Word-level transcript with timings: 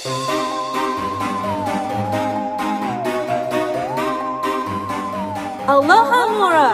Aloha 0.00 0.16
Mura 6.32 6.72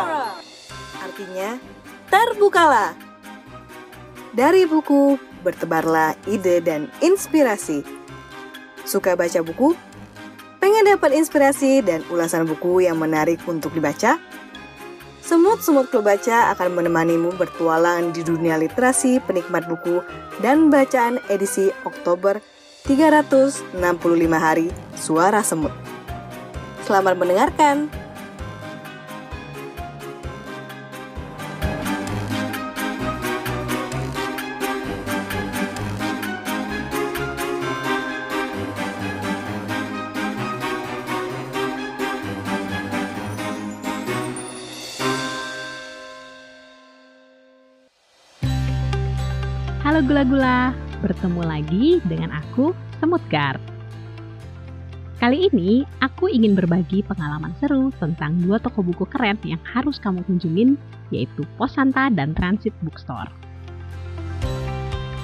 Artinya, 1.03 1.59
terbukalah 2.07 2.95
Dari 4.31 4.63
buku, 4.71 5.19
bertebarlah 5.43 6.15
ide 6.31 6.63
dan 6.63 6.87
inspirasi 7.03 7.83
Suka 8.87 9.19
baca 9.19 9.43
buku? 9.43 9.75
Pengen 10.63 10.87
dapat 10.87 11.19
inspirasi 11.19 11.83
dan 11.83 12.07
ulasan 12.15 12.47
buku 12.47 12.87
yang 12.87 13.03
menarik 13.03 13.43
untuk 13.51 13.75
dibaca? 13.75 14.23
Semut-semut 15.27 15.91
klub 15.91 16.07
baca 16.07 16.55
akan 16.55 16.79
menemanimu 16.79 17.35
bertualang 17.35 18.15
di 18.15 18.23
dunia 18.23 18.55
literasi 18.55 19.19
penikmat 19.19 19.67
buku 19.67 19.99
dan 20.39 20.71
bacaan 20.71 21.19
edisi 21.27 21.75
Oktober 21.83 22.39
365 22.87 23.75
hari 24.39 24.71
Suara 24.95 25.43
Semut. 25.43 25.75
Selamat 26.87 27.19
mendengarkan. 27.19 27.91
Halo 49.83 50.03
gula-gula, 50.07 50.71
bertemu 51.07 51.43
lagi 51.47 52.03
dengan 52.11 52.35
aku, 52.35 52.75
Semut 52.99 53.23
Gar. 53.31 53.63
Kali 55.23 55.47
ini, 55.49 55.87
aku 56.03 56.27
ingin 56.27 56.59
berbagi 56.59 57.07
pengalaman 57.07 57.55
seru 57.63 57.95
tentang 58.03 58.37
dua 58.43 58.59
toko 58.59 58.83
buku 58.83 59.07
keren 59.07 59.39
yang 59.47 59.63
harus 59.63 60.03
kamu 60.03 60.27
kunjungin, 60.27 60.75
yaitu 61.15 61.47
Posanta 61.55 62.11
dan 62.11 62.35
Transit 62.35 62.75
Bookstore. 62.83 63.31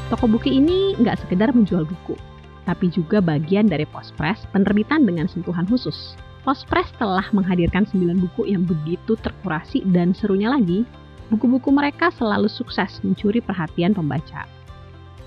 Toko 0.09 0.31
buku 0.31 0.55
ini 0.55 0.95
nggak 1.03 1.27
sekedar 1.27 1.51
menjual 1.51 1.83
buku, 1.83 2.15
tapi 2.63 2.89
juga 2.89 3.19
bagian 3.19 3.67
dari 3.67 3.85
Postpress 3.85 4.47
penerbitan 4.55 5.03
dengan 5.03 5.27
sentuhan 5.27 5.67
khusus. 5.67 6.15
Postpress 6.47 6.95
telah 6.97 7.27
menghadirkan 7.35 7.85
9 7.91 8.23
buku 8.23 8.55
yang 8.55 8.65
begitu 8.65 9.19
terkurasi 9.19 9.83
dan 9.91 10.15
serunya 10.15 10.51
lagi, 10.51 10.87
buku-buku 11.29 11.75
mereka 11.75 12.09
selalu 12.15 12.47
sukses 12.47 13.03
mencuri 13.05 13.43
perhatian 13.43 13.93
pembaca. 13.93 14.62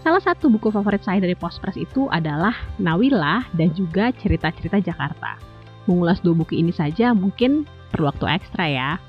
Salah 0.05 0.21
satu 0.21 0.53
buku 0.53 0.69
favorit 0.69 1.01
saya 1.01 1.17
dari 1.17 1.33
Postpress 1.33 1.81
itu 1.81 2.05
adalah 2.13 2.53
Nawila 2.77 3.41
dan 3.57 3.73
juga 3.73 4.13
Cerita-cerita 4.13 4.77
Jakarta. 4.77 5.41
Mengulas 5.89 6.21
dua 6.21 6.37
buku 6.37 6.61
ini 6.61 6.69
saja 6.69 7.09
mungkin 7.17 7.65
perlu 7.89 8.13
waktu 8.13 8.37
ekstra 8.37 8.69
ya. 8.69 9.01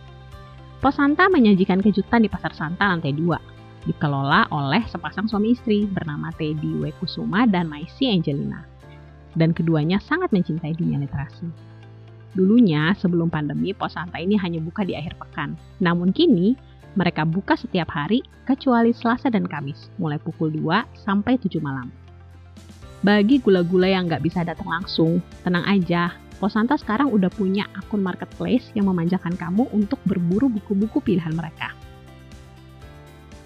Pos 0.81 0.97
Santa 0.97 1.29
menyajikan 1.29 1.85
kejutan 1.85 2.25
di 2.25 2.33
Pasar 2.33 2.57
Santa 2.57 2.89
lantai 2.89 3.13
2, 3.13 3.29
dikelola 3.93 4.49
oleh 4.49 4.89
sepasang 4.89 5.29
suami 5.29 5.53
istri 5.53 5.85
bernama 5.85 6.33
Teddy 6.33 6.81
W. 6.81 6.89
Kusuma 6.97 7.45
dan 7.45 7.69
Maisi 7.69 8.09
Angelina. 8.09 8.65
Dan 9.37 9.53
keduanya 9.53 10.01
sangat 10.01 10.33
mencintai 10.33 10.73
dunia 10.81 10.97
literasi. 10.97 11.45
Dulunya, 12.33 12.97
sebelum 12.97 13.29
pandemi, 13.29 13.77
Pos 13.77 13.93
Santa 13.93 14.17
ini 14.17 14.41
hanya 14.41 14.65
buka 14.65 14.81
di 14.81 14.97
akhir 14.97 15.21
pekan. 15.21 15.61
Namun 15.77 16.17
kini, 16.17 16.57
mereka 16.97 17.29
buka 17.29 17.55
setiap 17.55 17.93
hari 17.93 18.25
kecuali 18.49 18.91
Selasa 18.97 19.29
dan 19.29 19.45
Kamis, 19.45 19.93
mulai 20.01 20.17
pukul 20.17 20.51
2 20.51 21.05
sampai 21.05 21.37
7 21.37 21.61
malam. 21.61 21.93
Bagi 23.05 23.39
gula-gula 23.39 23.87
yang 23.87 24.09
nggak 24.09 24.25
bisa 24.25 24.43
datang 24.43 24.67
langsung, 24.67 25.21
tenang 25.45 25.63
aja, 25.69 26.17
Pos 26.37 26.57
Santa 26.57 26.77
sekarang 26.77 27.13
udah 27.13 27.29
punya 27.33 27.69
akun 27.77 28.01
marketplace 28.01 28.73
yang 28.73 28.89
memanjakan 28.89 29.37
kamu 29.37 29.69
untuk 29.73 30.01
berburu 30.09 30.49
buku-buku 30.53 31.01
pilihan 31.05 31.33
mereka. 31.33 31.77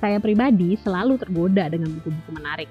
Saya 0.00 0.16
pribadi 0.16 0.78
selalu 0.80 1.20
tergoda 1.20 1.68
dengan 1.68 1.92
buku-buku 1.98 2.30
menarik, 2.32 2.70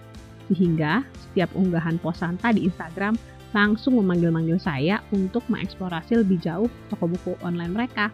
sehingga 0.49 1.05
setiap 1.13 1.51
unggahan 1.53 2.01
Pos 2.01 2.19
Santa 2.19 2.49
di 2.55 2.65
Instagram 2.65 3.19
langsung 3.53 3.97
memanggil-manggil 4.01 4.57
saya 4.61 5.01
untuk 5.13 5.45
mengeksplorasi 5.51 6.25
lebih 6.25 6.41
jauh 6.41 6.69
toko 6.89 7.05
buku 7.05 7.31
online 7.45 7.73
mereka. 7.73 8.09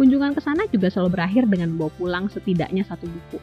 Kunjungan 0.00 0.32
ke 0.32 0.40
sana 0.40 0.64
juga 0.72 0.88
selalu 0.88 1.20
berakhir 1.20 1.44
dengan 1.44 1.76
membawa 1.76 1.92
pulang 2.00 2.24
setidaknya 2.32 2.88
satu 2.88 3.04
buku. 3.04 3.36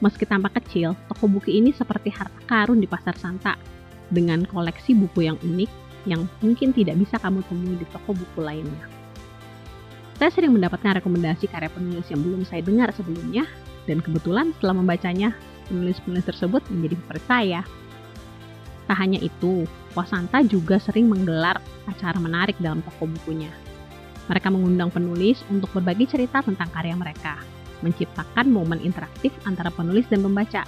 Meski 0.00 0.24
tampak 0.24 0.56
kecil, 0.56 0.96
toko 1.12 1.28
buku 1.28 1.52
ini 1.52 1.68
seperti 1.76 2.08
harta 2.08 2.40
karun 2.48 2.80
di 2.80 2.88
pasar 2.88 3.12
Santa 3.20 3.60
dengan 4.08 4.48
koleksi 4.48 4.96
buku 4.96 5.28
yang 5.28 5.36
unik 5.44 5.68
yang 6.08 6.24
mungkin 6.40 6.72
tidak 6.72 6.96
bisa 6.96 7.20
kamu 7.20 7.44
temui 7.44 7.76
di 7.76 7.84
toko 7.92 8.16
buku 8.16 8.40
lainnya. 8.40 8.88
Saya 10.16 10.32
sering 10.32 10.56
mendapatkan 10.56 10.96
rekomendasi 10.96 11.52
karya 11.52 11.68
penulis 11.68 12.08
yang 12.08 12.24
belum 12.24 12.40
saya 12.48 12.64
dengar 12.64 12.88
sebelumnya, 12.96 13.44
dan 13.84 14.00
kebetulan 14.00 14.56
setelah 14.56 14.80
membacanya, 14.80 15.36
penulis-penulis 15.68 16.24
tersebut 16.24 16.64
menjadi 16.72 16.96
favorit 17.04 17.24
saya. 17.28 17.60
Tak 18.88 18.96
hanya 18.96 19.20
itu, 19.20 19.68
Wasanta 19.92 20.40
juga 20.40 20.80
sering 20.80 21.12
menggelar 21.12 21.60
acara 21.84 22.16
menarik 22.16 22.56
dalam 22.64 22.80
toko 22.80 23.04
bukunya. 23.04 23.52
Mereka 24.28 24.52
mengundang 24.52 24.90
penulis 24.92 25.40
untuk 25.48 25.70
berbagi 25.72 26.04
cerita 26.10 26.44
tentang 26.44 26.68
karya 26.74 26.98
mereka, 26.98 27.40
menciptakan 27.80 28.52
momen 28.52 28.82
interaktif 28.84 29.32
antara 29.48 29.72
penulis 29.72 30.04
dan 30.10 30.20
pembaca. 30.20 30.66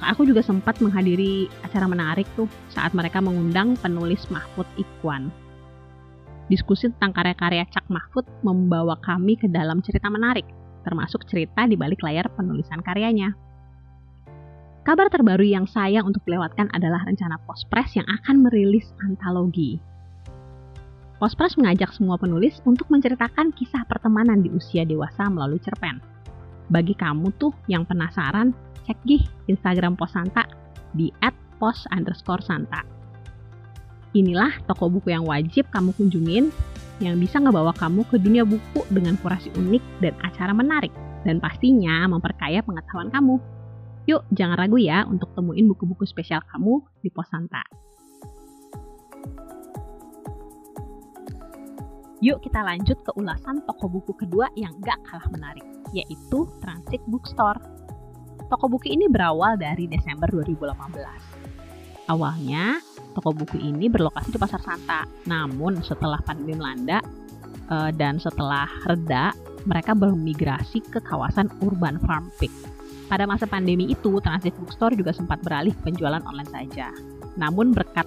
Aku 0.00 0.24
juga 0.24 0.40
sempat 0.40 0.80
menghadiri 0.80 1.48
acara 1.60 1.84
menarik 1.84 2.24
tuh 2.32 2.48
saat 2.72 2.96
mereka 2.96 3.20
mengundang 3.20 3.76
penulis 3.76 4.24
Mahfud 4.32 4.64
Ikwan 4.80 5.28
Diskusi 6.50 6.90
tentang 6.90 7.14
karya-karya 7.14 7.62
Cak 7.70 7.86
Mahfud 7.86 8.26
membawa 8.42 8.98
kami 8.98 9.38
ke 9.38 9.46
dalam 9.46 9.78
cerita 9.86 10.10
menarik, 10.10 10.42
termasuk 10.82 11.22
cerita 11.30 11.62
di 11.62 11.78
balik 11.78 12.02
layar 12.02 12.26
penulisan 12.34 12.82
karyanya. 12.82 13.30
Kabar 14.82 15.06
terbaru 15.14 15.46
yang 15.46 15.70
saya 15.70 16.02
untuk 16.02 16.26
lewatkan 16.26 16.66
adalah 16.74 17.06
rencana 17.06 17.38
Postpress 17.46 17.94
yang 17.94 18.08
akan 18.10 18.42
merilis 18.42 18.90
antologi. 19.06 19.78
Postpress 21.20 21.60
mengajak 21.60 21.92
semua 21.92 22.16
penulis 22.16 22.64
untuk 22.64 22.88
menceritakan 22.88 23.52
kisah 23.52 23.84
pertemanan 23.84 24.40
di 24.40 24.48
usia 24.56 24.88
dewasa 24.88 25.28
melalui 25.28 25.60
cerpen. 25.60 26.00
Bagi 26.72 26.96
kamu 26.96 27.36
tuh 27.36 27.52
yang 27.68 27.84
penasaran, 27.84 28.56
cek 28.88 28.96
gih 29.04 29.20
Instagram 29.44 30.00
Posanta 30.00 30.48
di 30.96 31.12
@pos_santa. 31.60 32.80
Inilah 34.16 34.64
toko 34.64 34.88
buku 34.88 35.12
yang 35.12 35.28
wajib 35.28 35.68
kamu 35.68 35.92
kunjungin 35.92 36.48
yang 37.04 37.20
bisa 37.20 37.36
ngebawa 37.36 37.76
kamu 37.76 38.00
ke 38.08 38.16
dunia 38.16 38.48
buku 38.48 38.80
dengan 38.88 39.20
kurasi 39.20 39.52
unik 39.60 40.00
dan 40.00 40.16
acara 40.24 40.56
menarik 40.56 40.90
dan 41.28 41.36
pastinya 41.36 42.08
memperkaya 42.08 42.64
pengetahuan 42.64 43.12
kamu. 43.12 43.36
Yuk, 44.08 44.24
jangan 44.32 44.56
ragu 44.56 44.80
ya 44.80 45.04
untuk 45.04 45.36
temuin 45.36 45.68
buku-buku 45.68 46.08
spesial 46.08 46.40
kamu 46.48 46.80
di 47.04 47.12
Posanta. 47.12 47.60
Yuk 52.20 52.44
kita 52.44 52.60
lanjut 52.60 53.00
ke 53.00 53.16
ulasan 53.16 53.64
toko 53.64 53.88
buku 53.88 54.12
kedua 54.12 54.52
yang 54.52 54.76
gak 54.84 55.00
kalah 55.08 55.24
menarik, 55.32 55.64
yaitu 55.96 56.44
Transit 56.60 57.00
Bookstore. 57.08 57.56
Toko 58.44 58.68
buku 58.68 58.92
ini 58.92 59.08
berawal 59.08 59.56
dari 59.56 59.88
Desember 59.88 60.28
2018 60.28 61.40
Awalnya, 62.12 62.82
toko 63.16 63.32
buku 63.32 63.56
ini 63.62 63.88
berlokasi 63.88 64.34
di 64.34 64.38
Pasar 64.42 64.60
Santa. 64.60 65.08
Namun 65.30 65.80
setelah 65.80 66.20
pandemi 66.20 66.58
melanda 66.58 67.00
uh, 67.72 67.88
dan 67.94 68.20
setelah 68.20 68.68
reda, 68.84 69.32
mereka 69.64 69.96
bermigrasi 69.96 70.84
ke 70.92 71.00
kawasan 71.00 71.48
Urban 71.64 72.02
Farm 72.04 72.28
Peak. 72.36 72.52
Pada 73.08 73.24
masa 73.24 73.48
pandemi 73.48 73.88
itu, 73.88 74.20
Transit 74.20 74.52
Bookstore 74.60 74.92
juga 74.98 75.16
sempat 75.16 75.40
beralih 75.40 75.72
penjualan 75.80 76.20
online 76.26 76.50
saja. 76.52 76.92
Namun 77.40 77.72
berkat 77.72 78.04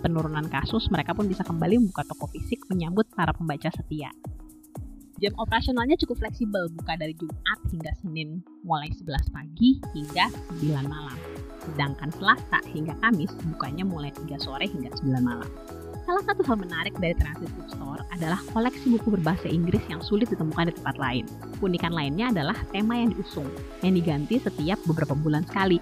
penurunan 0.00 0.46
kasus, 0.50 0.88
mereka 0.90 1.12
pun 1.12 1.28
bisa 1.30 1.46
kembali 1.46 1.78
membuka 1.78 2.06
toko 2.06 2.30
fisik 2.32 2.62
menyambut 2.72 3.06
para 3.14 3.30
pembaca 3.34 3.70
setia. 3.70 4.10
Jam 5.22 5.30
operasionalnya 5.38 5.94
cukup 6.02 6.26
fleksibel, 6.26 6.66
buka 6.74 6.98
dari 6.98 7.14
Jumat 7.14 7.58
hingga 7.70 7.92
Senin, 8.02 8.42
mulai 8.66 8.90
11 8.90 9.30
pagi 9.30 9.78
hingga 9.94 10.26
9 10.58 10.90
malam. 10.90 11.18
Sedangkan 11.62 12.10
Selasa 12.18 12.58
hingga 12.74 12.98
Kamis 12.98 13.30
bukanya 13.46 13.86
mulai 13.86 14.10
3 14.10 14.34
sore 14.42 14.66
hingga 14.66 14.90
9 14.90 15.22
malam. 15.22 15.46
Salah 16.04 16.20
satu 16.28 16.44
hal 16.44 16.60
menarik 16.60 16.92
dari 17.00 17.16
Transit 17.16 17.48
Bookstore 17.56 18.04
adalah 18.12 18.36
koleksi 18.52 18.92
buku 18.92 19.16
berbahasa 19.16 19.48
Inggris 19.48 19.80
yang 19.88 20.04
sulit 20.04 20.28
ditemukan 20.28 20.68
di 20.68 20.74
tempat 20.76 21.00
lain. 21.00 21.24
Unikan 21.64 21.96
lainnya 21.96 22.28
adalah 22.28 22.58
tema 22.74 23.00
yang 23.00 23.16
diusung, 23.16 23.48
yang 23.80 23.96
diganti 23.96 24.36
setiap 24.36 24.76
beberapa 24.84 25.16
bulan 25.16 25.48
sekali. 25.48 25.80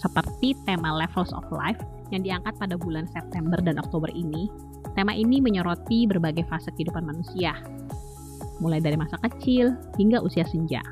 Seperti 0.00 0.58
tema 0.66 0.90
Levels 0.96 1.30
of 1.30 1.46
Life 1.54 1.78
yang 2.10 2.22
diangkat 2.26 2.54
pada 2.58 2.74
bulan 2.76 3.06
September 3.10 3.58
dan 3.62 3.78
Oktober 3.78 4.10
ini. 4.12 4.50
Tema 4.94 5.14
ini 5.14 5.38
menyoroti 5.38 6.04
berbagai 6.10 6.44
fase 6.50 6.74
kehidupan 6.74 7.06
manusia, 7.06 7.54
mulai 8.60 8.78
dari 8.82 8.98
masa 8.98 9.16
kecil 9.22 9.72
hingga 9.96 10.20
usia 10.20 10.44
senja. 10.44 10.82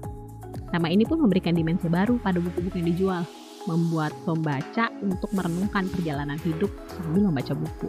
Tema 0.69 0.89
ini 0.89 1.05
pun 1.05 1.21
memberikan 1.21 1.57
dimensi 1.57 1.89
baru 1.89 2.21
pada 2.21 2.39
buku-buku 2.39 2.79
yang 2.81 2.89
dijual, 2.93 3.23
membuat 3.69 4.13
pembaca 4.25 4.89
untuk 5.05 5.29
merenungkan 5.37 5.89
perjalanan 5.93 6.41
hidup 6.41 6.73
sambil 6.89 7.29
membaca 7.29 7.53
buku. 7.53 7.89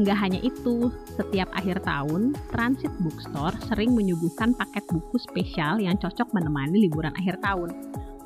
Nggak 0.00 0.18
hanya 0.22 0.40
itu, 0.40 0.88
setiap 1.18 1.50
akhir 1.52 1.82
tahun, 1.82 2.32
Transit 2.54 2.94
Bookstore 3.02 3.58
sering 3.68 3.92
menyuguhkan 3.92 4.54
paket 4.54 4.86
buku 4.88 5.18
spesial 5.18 5.82
yang 5.82 5.98
cocok 5.98 6.30
menemani 6.30 6.86
liburan 6.88 7.12
akhir 7.18 7.42
tahun. 7.42 7.74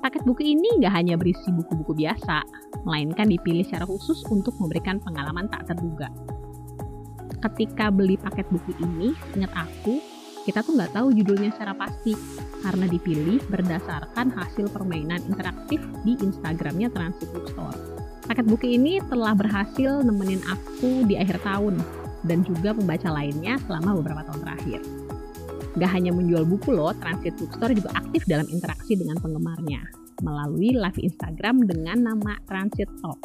Paket 0.04 0.20
buku 0.28 0.52
ini 0.52 0.84
nggak 0.84 0.92
hanya 1.00 1.16
berisi 1.16 1.48
buku-buku 1.48 1.96
biasa, 1.96 2.44
melainkan 2.84 3.24
dipilih 3.24 3.64
secara 3.64 3.88
khusus 3.88 4.20
untuk 4.28 4.52
memberikan 4.60 5.00
pengalaman 5.00 5.48
tak 5.48 5.64
terduga. 5.64 6.12
Ketika 7.40 7.88
beli 7.88 8.20
paket 8.20 8.44
buku 8.52 8.76
ini, 8.84 9.16
ingat 9.32 9.48
aku, 9.56 10.04
kita 10.44 10.60
tuh 10.60 10.76
nggak 10.76 10.92
tahu 10.92 11.08
judulnya 11.08 11.56
secara 11.56 11.72
pasti 11.72 12.12
karena 12.60 12.84
dipilih 12.84 13.40
berdasarkan 13.48 14.28
hasil 14.28 14.68
permainan 14.76 15.24
interaktif 15.24 15.80
di 16.04 16.20
Instagramnya 16.20 16.92
Transit 16.92 17.32
Bookstore. 17.32 17.80
Paket 18.28 18.44
buku 18.44 18.76
ini 18.76 19.00
telah 19.08 19.32
berhasil 19.32 20.04
nemenin 20.04 20.44
aku 20.44 21.08
di 21.08 21.16
akhir 21.16 21.40
tahun 21.40 21.80
dan 22.28 22.44
juga 22.44 22.76
pembaca 22.76 23.08
lainnya 23.08 23.56
selama 23.64 23.96
beberapa 24.04 24.20
tahun 24.28 24.40
terakhir. 24.44 25.03
Gak 25.74 25.90
hanya 25.90 26.14
menjual 26.14 26.46
buku 26.46 26.70
loh, 26.70 26.94
Transit 26.94 27.34
Bookstore 27.34 27.74
juga 27.74 27.90
aktif 27.98 28.22
dalam 28.30 28.46
interaksi 28.46 28.94
dengan 28.94 29.18
penggemarnya 29.18 29.82
melalui 30.22 30.70
live 30.70 31.00
Instagram 31.02 31.66
dengan 31.66 32.14
nama 32.14 32.38
Transit 32.46 32.86
Talk. 33.02 33.18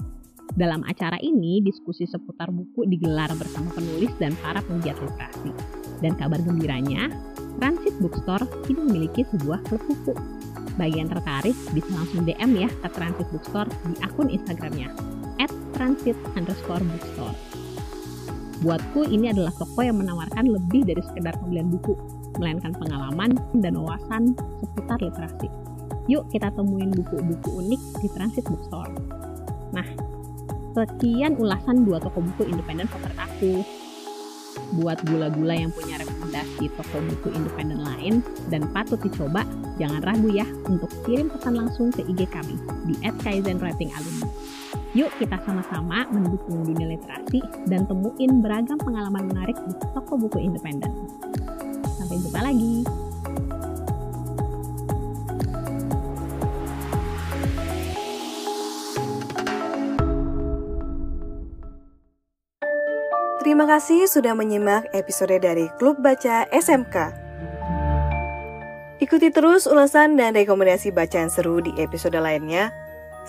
Dalam 0.57 0.81
acara 0.81 1.21
ini, 1.21 1.61
diskusi 1.61 2.09
seputar 2.09 2.49
buku 2.49 2.89
digelar 2.89 3.29
bersama 3.37 3.69
penulis 3.77 4.09
dan 4.17 4.33
para 4.41 4.65
penggiat 4.65 4.97
literasi. 4.97 5.53
Dan 6.01 6.17
kabar 6.17 6.41
gembiranya, 6.41 7.13
Transit 7.61 7.93
Bookstore 8.01 8.49
kini 8.65 8.81
memiliki 8.81 9.21
sebuah 9.29 9.61
klub 9.69 9.85
buku. 9.85 10.17
Bagi 10.73 10.97
yang 10.97 11.13
tertarik, 11.13 11.53
bisa 11.75 11.91
langsung 11.93 12.25
DM 12.25 12.65
ya 12.65 12.69
ke 12.81 12.89
Transit 12.97 13.29
Bookstore 13.29 13.69
di 13.85 13.93
akun 14.01 14.33
Instagramnya, 14.33 14.89
at 15.37 15.51
transit 15.77 16.17
underscore 16.35 16.83
bookstore. 16.83 17.37
Buatku 18.59 19.07
ini 19.07 19.31
adalah 19.31 19.55
toko 19.55 19.79
yang 19.79 20.03
menawarkan 20.03 20.51
lebih 20.51 20.83
dari 20.83 20.99
sekedar 20.99 21.39
pembelian 21.39 21.71
buku, 21.71 21.95
melainkan 22.39 22.71
pengalaman 22.74 23.36
dan 23.59 23.75
wawasan 23.75 24.33
seputar 24.63 24.97
literasi. 25.03 25.51
Yuk 26.09 26.25
kita 26.33 26.50
temuin 26.56 26.89
buku-buku 26.89 27.50
unik 27.62 27.81
di 28.01 28.07
Transit 28.15 28.45
Bookstore. 28.50 28.95
Nah, 29.75 29.86
sekian 30.74 31.38
ulasan 31.38 31.86
dua 31.86 32.01
toko 32.01 32.24
buku 32.24 32.50
independen 32.50 32.89
favorit 32.89 33.19
aku 33.19 33.62
buat 34.81 35.01
gula-gula 35.07 35.56
yang 35.56 35.71
punya 35.74 35.97
rekomendasi 36.01 36.69
toko 36.77 36.97
buku 37.01 37.30
independen 37.33 37.81
lain 37.81 38.21
dan 38.53 38.65
patut 38.69 38.97
dicoba, 39.01 39.45
jangan 39.81 40.01
ragu 40.03 40.30
ya 40.30 40.45
untuk 40.69 40.89
kirim 41.06 41.30
pesan 41.30 41.57
langsung 41.57 41.89
ke 41.89 42.06
IG 42.06 42.30
kami 42.30 42.57
di 42.85 42.94
@kaizenwritingalumni. 43.21 44.30
Yuk 44.97 45.13
kita 45.21 45.38
sama-sama 45.45 46.09
mendukung 46.09 46.65
dunia 46.65 46.97
literasi 46.97 47.42
dan 47.69 47.85
temuin 47.85 48.42
beragam 48.42 48.77
pengalaman 48.81 49.30
menarik 49.30 49.57
di 49.69 49.74
toko 49.94 50.18
buku 50.18 50.42
independen. 50.42 50.89
Sampai 52.09 52.25
jumpa 52.25 52.41
lagi. 52.41 52.75
Terima 63.45 63.69
kasih 63.69 64.09
sudah 64.09 64.33
menyimak 64.33 64.89
episode 64.97 65.38
dari 65.38 65.69
Klub 65.77 66.01
Baca 66.01 66.50
SMK. 66.50 67.13
Ikuti 69.06 69.29
terus 69.29 69.69
ulasan 69.69 70.17
dan 70.17 70.33
rekomendasi 70.33 70.89
bacaan 70.89 71.29
seru 71.29 71.61
di 71.61 71.77
episode 71.77 72.17
lainnya, 72.17 72.73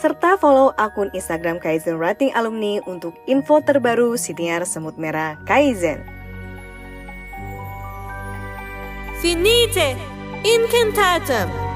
serta 0.00 0.41
follow 0.41 0.73
akun 0.81 1.12
Instagram 1.12 1.61
Kaizen 1.61 2.00
Writing 2.00 2.32
Alumni 2.32 2.81
untuk 2.88 3.12
info 3.29 3.61
terbaru 3.61 4.17
siniar 4.17 4.65
semut 4.65 4.97
merah 4.97 5.37
Kaizen. 5.44 6.19
Finite, 9.20 9.96
incantatum. 10.43 11.69